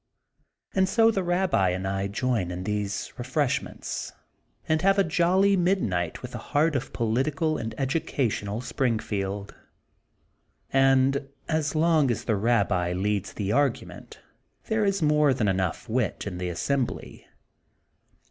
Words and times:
And 0.73 0.89
so 0.89 1.11
the 1.11 1.21
Rabbi 1.21 1.69
and 1.69 1.87
I 1.87 2.07
join 2.07 2.49
in 2.49 2.63
these 2.63 3.13
re 3.19 3.23
freshments 3.23 4.11
and 4.67 4.81
have 4.81 4.97
a 4.97 5.03
jolly 5.03 5.55
midnight 5.55 6.23
with 6.23 6.31
the 6.31 6.39
heart 6.39 6.75
of 6.75 6.91
political 6.91 7.55
and 7.59 7.75
educational 7.79 8.61
Spring 8.61 8.97
field 8.97 9.53
and, 10.73 11.29
as 11.47 11.75
long 11.75 12.09
as 12.09 12.23
the 12.23 12.35
Rabbi 12.35 12.93
leads 12.93 13.33
the 13.33 13.51
argu 13.51 13.85
ment, 13.85 14.19
there 14.65 14.83
is 14.83 15.03
more 15.03 15.35
than 15.35 15.47
enough 15.47 15.87
wit 15.87 16.25
in 16.25 16.39
the 16.39 16.49
assembly. 16.49 17.27